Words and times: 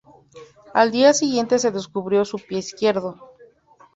Al 0.73 0.89
día 0.89 1.13
siguiente 1.13 1.59
se 1.59 1.69
descubrió 1.69 2.25
su 2.25 2.39
pie 2.39 2.57
izquierdo. 2.57 3.33